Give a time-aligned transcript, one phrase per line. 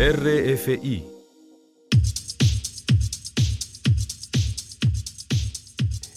[0.00, 1.04] RFI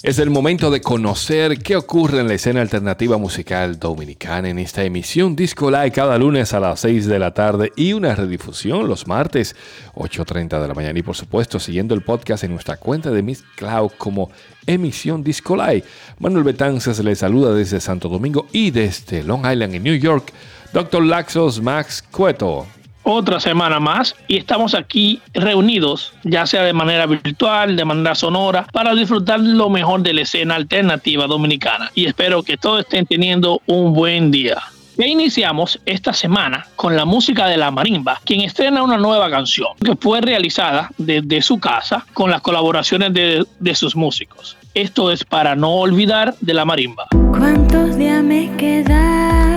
[0.01, 4.85] Es el momento de conocer qué ocurre en la escena alternativa musical dominicana en esta
[4.85, 9.05] emisión Disco Live cada lunes a las 6 de la tarde y una redifusión los
[9.05, 9.53] martes
[9.95, 10.97] 8.30 de la mañana.
[10.97, 14.31] Y por supuesto, siguiendo el podcast en nuestra cuenta de Miss Cloud como
[14.65, 15.83] emisión Disco Live.
[16.19, 20.31] Manuel Betances le saluda desde Santo Domingo y desde Long Island en New York.
[20.71, 21.03] Dr.
[21.03, 22.65] Laxos Max Cueto
[23.03, 28.65] otra semana más y estamos aquí reunidos, ya sea de manera virtual, de manera sonora,
[28.71, 31.91] para disfrutar lo mejor de la escena alternativa dominicana.
[31.95, 34.61] Y espero que todos estén teniendo un buen día.
[34.95, 39.69] Ya iniciamos esta semana con la música de la marimba, quien estrena una nueva canción
[39.83, 44.55] que fue realizada desde su casa con las colaboraciones de, de sus músicos.
[44.75, 47.07] Esto es para no olvidar de la marimba.
[47.31, 49.52] ¿Cuántos días me quedan?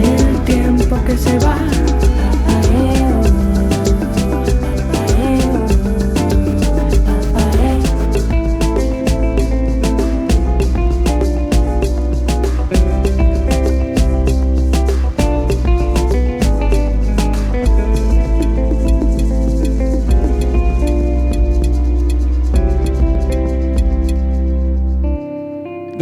[0.00, 1.71] el tiempo que se va.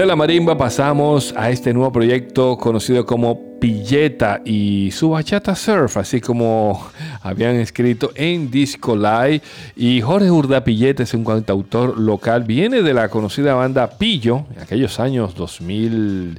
[0.06, 6.20] La marimba pasamos a este nuevo proyecto conocido como Pilleta y su bachata surf, así
[6.20, 6.88] como
[7.22, 9.42] habían escrito en Disco Live.
[9.76, 14.62] Y Jorge Urda Pilleta es un cantautor local, viene de la conocida banda Pillo, en
[14.62, 16.38] aquellos años 2000.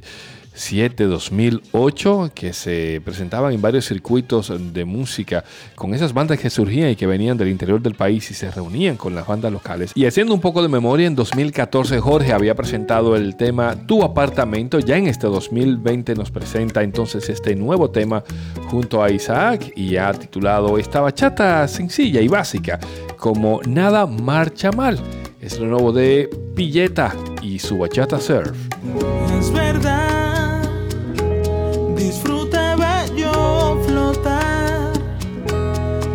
[0.54, 6.96] 2008, que se presentaban en varios circuitos de música con esas bandas que surgían y
[6.96, 9.92] que venían del interior del país y se reunían con las bandas locales.
[9.94, 14.78] Y haciendo un poco de memoria, en 2014 Jorge había presentado el tema Tu apartamento,
[14.78, 18.22] ya en este 2020 nos presenta entonces este nuevo tema
[18.68, 22.78] junto a Isaac y ha titulado esta bachata sencilla y básica
[23.16, 24.98] como Nada marcha mal.
[25.40, 28.56] Es lo nuevo de Pilleta y su bachata surf.
[29.38, 30.21] Es verdad
[32.02, 34.92] disfrutaba yo flotar,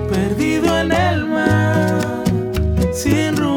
[0.09, 2.23] perdido en el mar,
[2.93, 3.56] sin rumbo.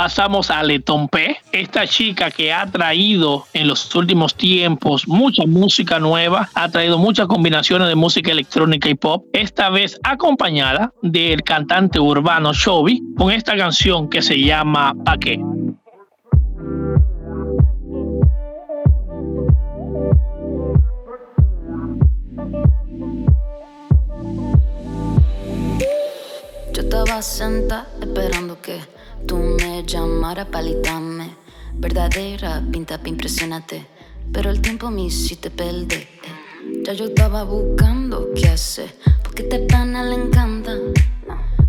[0.00, 6.48] Pasamos a Letompe, esta chica que ha traído en los últimos tiempos mucha música nueva,
[6.54, 12.54] ha traído muchas combinaciones de música electrónica y pop, esta vez acompañada del cantante urbano
[12.54, 15.38] Chovy con esta canción que se llama Pa' qué.
[26.72, 28.80] Yo estaba sentada esperando que
[29.26, 31.30] tú me llamaras para alitarme.
[31.74, 33.86] Verdadera pinta para impresionarte,
[34.32, 36.08] pero el tiempo me hiciste perder.
[36.84, 40.72] Ya yo estaba buscando qué hacer, porque te pana le encanta,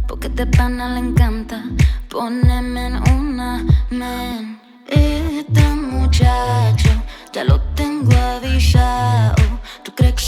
[0.07, 1.63] porque te pana le encanta
[2.09, 4.59] ponerme en una men.
[4.87, 6.89] Este muchacho
[7.33, 9.40] ya lo tengo avisado.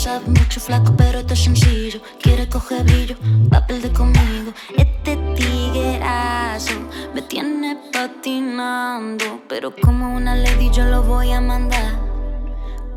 [0.03, 2.01] Sabes mucho flaco, pero esto es sencillo.
[2.21, 3.15] Quiere coger brillo,
[3.49, 4.51] papel de conmigo.
[4.75, 6.73] Este tiguerazo
[7.15, 9.41] me tiene patinando.
[9.47, 11.93] Pero como una lady yo lo voy a mandar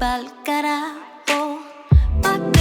[0.00, 1.60] pa'l carajo.
[2.22, 2.55] ¿Pa'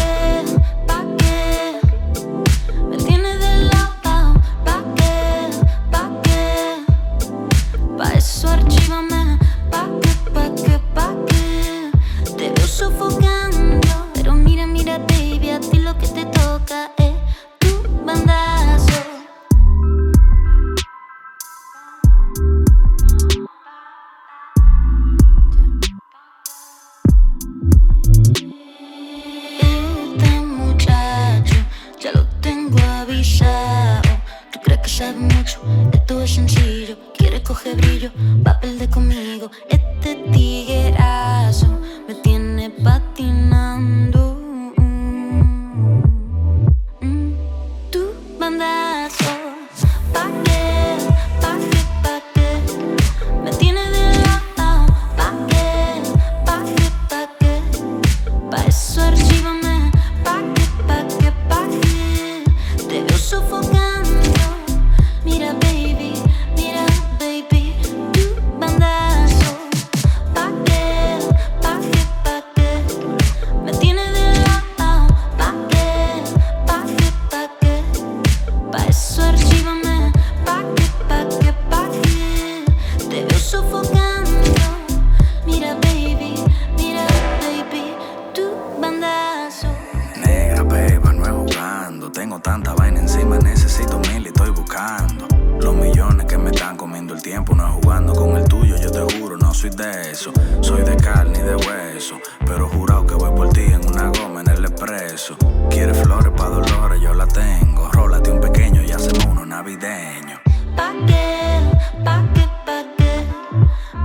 [100.61, 104.41] Soy de carne y de hueso, pero jurado que voy por ti en una goma
[104.41, 105.37] en el expreso.
[105.69, 107.89] Quieres flores pa' dolores, yo la tengo.
[107.91, 110.39] Rólate un pequeño y hacemos uno navideño.
[110.75, 111.59] Pa' qué,
[112.03, 113.25] pa' qué, pa' qué,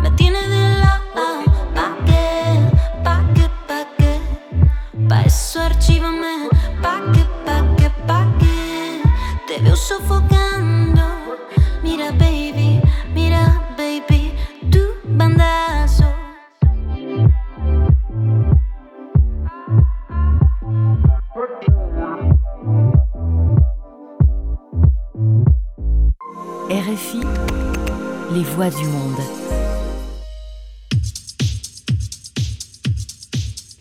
[0.02, 1.02] me tienes de lado.
[1.75, 2.61] Pa' qué,
[3.04, 4.20] pa' qué, pa' qué,
[5.09, 6.49] pa' eso archívame.
[6.82, 9.02] Pa' qué, pa' qué, pa' qué,
[9.47, 10.29] te veo sofocado.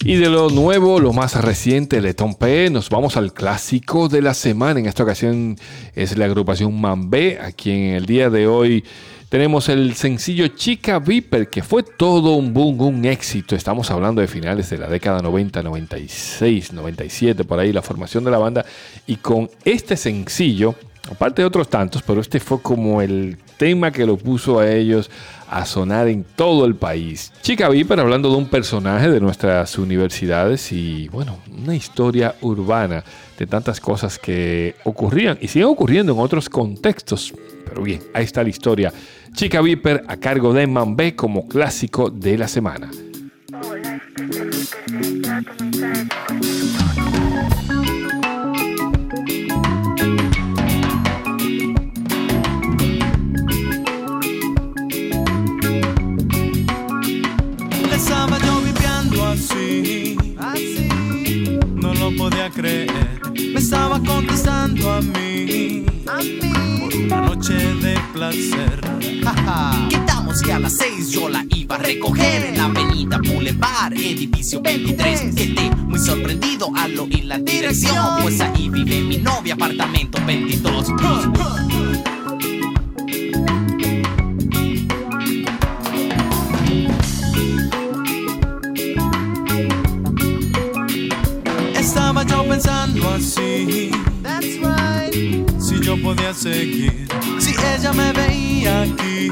[0.01, 4.21] Y de lo nuevo, lo más reciente de Tom P, nos vamos al clásico de
[4.21, 4.79] la semana.
[4.79, 5.57] En esta ocasión
[5.93, 8.85] es la agrupación Mambé, a quien el día de hoy
[9.27, 13.57] tenemos el sencillo Chica Viper, que fue todo un boom, un éxito.
[13.57, 18.31] Estamos hablando de finales de la década 90, 96, 97, por ahí la formación de
[18.31, 18.65] la banda.
[19.05, 20.75] Y con este sencillo,
[21.11, 25.11] aparte de otros tantos, pero este fue como el tema que lo puso a ellos
[25.49, 27.33] a sonar en todo el país.
[27.41, 33.03] Chica Viper hablando de un personaje de nuestras universidades y bueno, una historia urbana
[33.37, 37.33] de tantas cosas que ocurrían y siguen ocurriendo en otros contextos.
[37.65, 38.93] Pero bien, ahí está la historia.
[39.33, 42.89] Chica Viper a cargo de Mambé como clásico de la semana.
[63.89, 68.81] Estaba contestando a mí, por una noche de placer.
[69.89, 74.61] Quedamos que a las 6 yo la iba a recoger en la avenida Boulevard, edificio
[74.61, 75.33] 23.
[75.33, 80.89] Quedé muy sorprendido al oír la dirección, pues ahí vive mi novia, apartamento 22.
[92.09, 93.91] Estaba yo pensando así,
[95.59, 99.29] si yo podía seguir, si ella me veía aquí,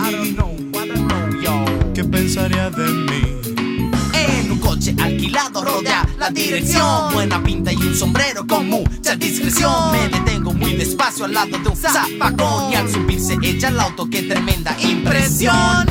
[1.96, 3.82] ¿qué pensaría de mí?
[4.14, 7.14] En un coche alquilado rodea la dirección.
[7.16, 9.92] Buena pinta y un sombrero con mucha discreción.
[9.92, 14.08] Me detengo muy despacio al lado de un zapacón Y al subirse ella al auto,
[14.08, 15.88] qué tremenda impresión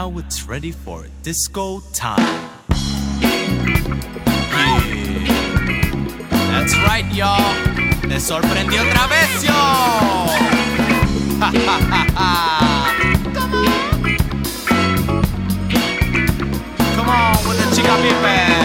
[0.00, 2.50] now it's ready for disco time
[6.50, 7.54] That's right, y'all.
[8.08, 10.26] Me sorprendió otra vez, ja,
[11.40, 12.20] ja, ja.
[16.96, 18.59] Come on with the chica pipe.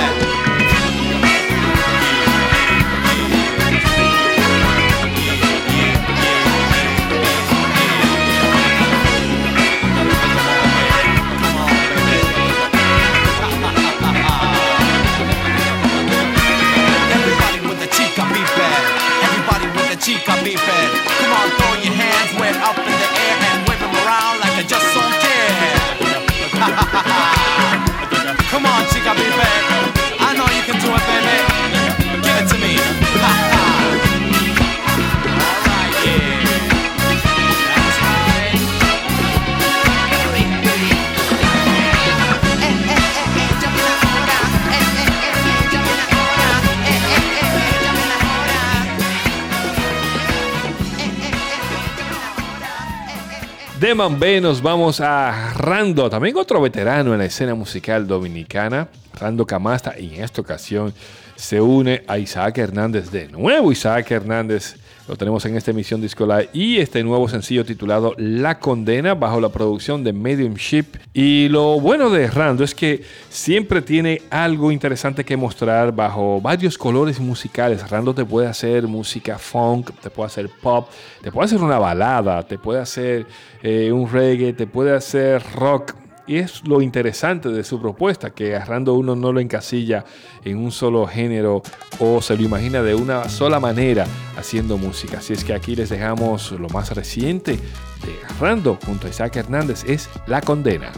[22.65, 25.53] up in the air and wave them around like I just don't care.
[28.50, 29.75] Come on, chica, be back.
[53.86, 59.46] De Mambé nos vamos a Rando, también otro veterano en la escena musical dominicana, Rando
[59.46, 60.92] Camasta, y en esta ocasión
[61.36, 63.72] se une a Isaac Hernández de nuevo.
[63.72, 69.13] Isaac Hernández lo tenemos en esta emisión Discola y este nuevo sencillo titulado La Condena
[69.13, 70.85] bajo la producción de Mediumship.
[71.13, 76.77] Y lo bueno de Rando es que siempre tiene algo interesante que mostrar bajo varios
[76.77, 77.88] colores musicales.
[77.89, 80.89] Rando te puede hacer música funk, te puede hacer pop,
[81.21, 83.27] te puede hacer una balada, te puede hacer
[83.62, 85.93] eh, un reggae, te puede hacer rock
[86.27, 90.05] y es lo interesante de su propuesta, que agarrando uno no lo encasilla
[90.43, 91.61] en un solo género
[91.99, 94.05] o se lo imagina de una sola manera
[94.38, 95.19] haciendo música.
[95.19, 99.83] Así es que aquí les dejamos lo más reciente de Agarrando junto a Isaac Hernández,
[99.88, 100.91] es La Condena.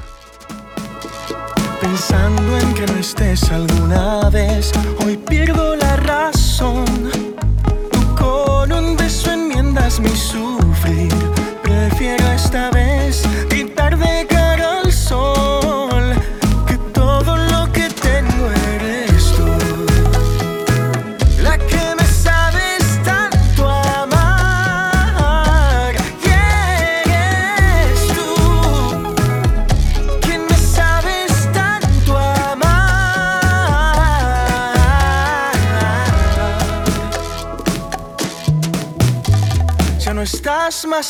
[1.82, 4.72] Pensando en que no estés alguna vez,
[5.06, 6.86] hoy pierdo la razón.
[7.92, 10.10] Tú con un beso enmiendas mi.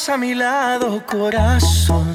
[0.09, 2.13] A mi lado, corazón.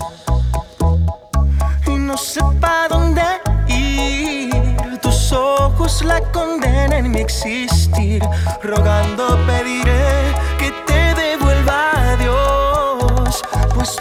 [1.86, 2.40] Y no sé
[2.88, 3.22] dónde
[3.66, 4.98] ir.
[5.00, 8.22] Tus ojos la condenan mi existir.
[8.62, 13.42] Rogando pediré que te devuelva a Dios.
[13.74, 13.96] Pues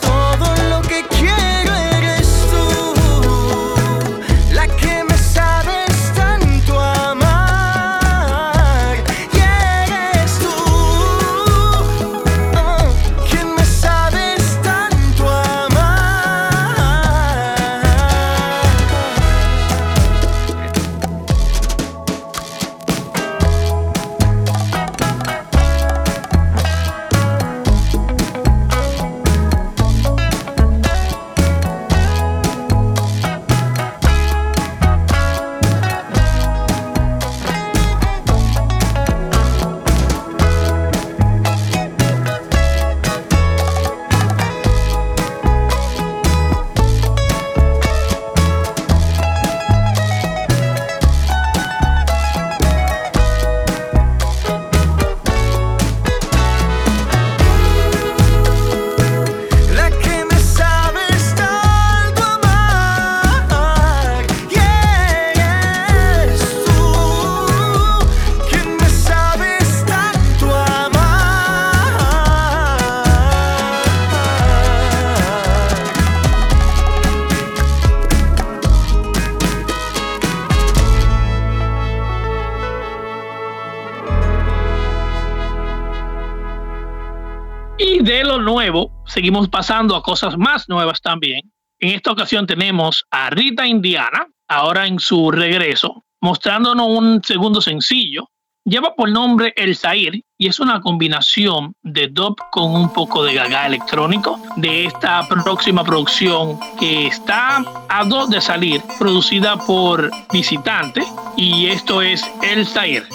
[89.12, 91.52] seguimos pasando a cosas más nuevas también.
[91.80, 98.30] En esta ocasión tenemos a Rita Indiana, ahora en su regreso, mostrándonos un segundo sencillo.
[98.64, 103.34] Lleva por nombre El Zair y es una combinación de dub con un poco de
[103.34, 111.02] gaga electrónico de esta próxima producción que está a dos de salir, producida por Visitante
[111.36, 113.08] y esto es El Zair.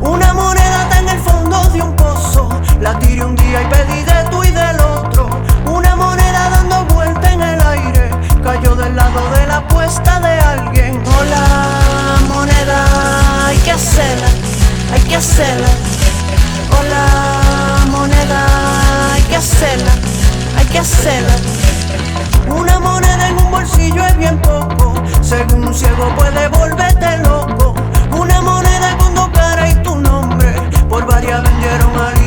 [0.00, 2.48] Una moneda está en el fondo de un pozo,
[2.80, 4.17] la tiré un día y pedí de
[8.96, 11.02] lado de la apuesta de alguien.
[11.18, 11.44] Hola,
[12.28, 14.28] moneda, hay que hacerla,
[14.92, 15.68] hay que hacerla.
[16.78, 19.92] Hola, moneda, hay que hacerla,
[20.56, 21.34] hay que hacerla.
[22.48, 27.74] Una moneda en un bolsillo es bien poco, según un ciego puede volverte loco.
[28.12, 30.54] Una moneda con dos caras y tu nombre.
[30.88, 32.17] Por varias vendieron al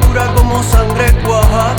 [0.00, 1.74] dura como sangre cuaja.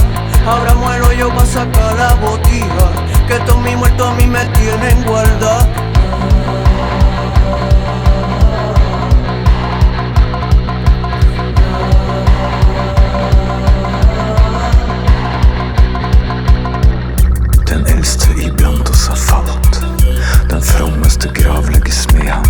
[0.47, 2.91] Abramos el hoyo para sacar la botija.
[3.27, 5.67] Que todos mis muertos a mí me tienen guardada.
[17.65, 19.81] Den äldste ibland oss har fallit.
[20.49, 21.63] Den frommaste grav
[22.13, 22.43] med han.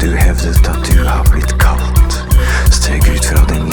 [0.00, 2.24] Du hävdet att du har blivit kallt.
[2.70, 3.63] Steg ut från din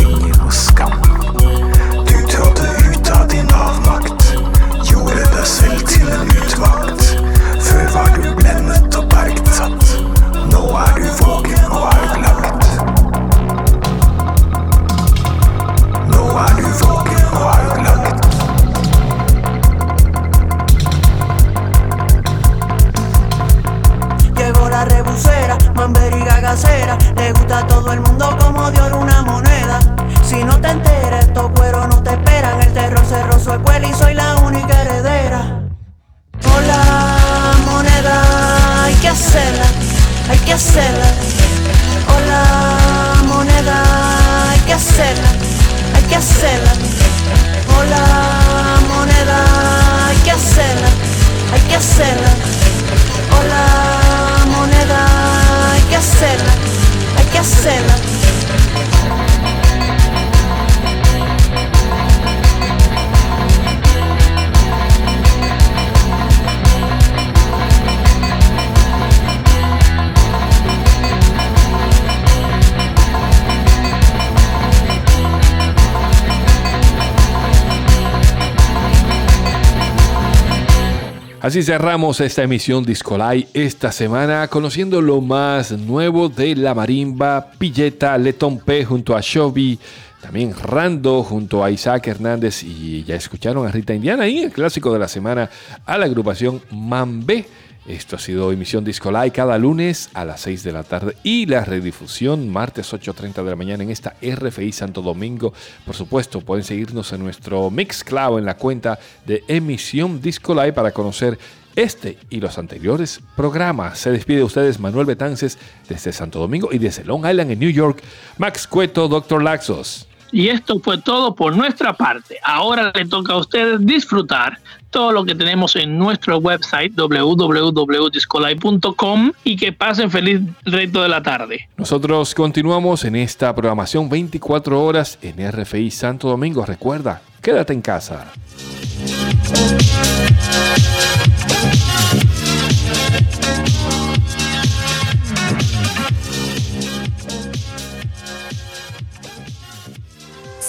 [81.41, 88.15] Así cerramos esta emisión Discolay esta semana conociendo lo más nuevo de la marimba, Pilleta,
[88.19, 89.79] Letón P junto a Shobi,
[90.21, 94.93] también Rando junto a Isaac Hernández y ya escucharon a Rita Indiana y el clásico
[94.93, 95.49] de la semana
[95.83, 97.47] a la agrupación Mambé.
[97.87, 101.65] Esto ha sido emisión Discolay cada lunes a las 6 de la tarde y la
[101.65, 105.51] redifusión martes 8.30 de la mañana en esta RFI Santo Domingo.
[105.83, 111.39] Por supuesto, pueden seguirnos en nuestro Mixcloud en la cuenta de emisión Discolay para conocer
[111.75, 113.97] este y los anteriores programas.
[113.97, 115.57] Se despide de ustedes Manuel Betances
[115.89, 118.03] desde Santo Domingo y desde Long Island en New York.
[118.37, 120.07] Max Cueto, Doctor Laxos.
[120.31, 122.37] Y esto fue todo por nuestra parte.
[122.43, 124.57] Ahora le toca a ustedes disfrutar
[124.91, 131.23] todo lo que tenemos en nuestro website www.discolay.com y que pasen feliz resto de la
[131.23, 131.67] tarde.
[131.77, 136.65] Nosotros continuamos en esta programación 24 horas en RFI Santo Domingo.
[136.65, 138.27] Recuerda, quédate en casa.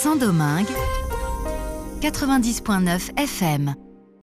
[0.03, 0.67] Saint-Domingue,
[2.01, 3.82] 90.9 FM.